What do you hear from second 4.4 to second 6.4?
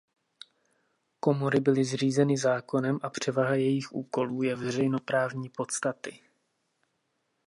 je veřejnoprávní podstaty.